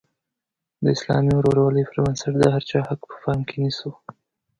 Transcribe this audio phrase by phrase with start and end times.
[0.83, 3.89] د اسلامي ورورولۍ پر بنسټ د هر چا حق په پام کې ونیسو.